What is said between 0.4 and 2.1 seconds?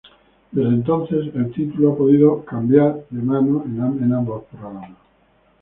Desde entonces el título ha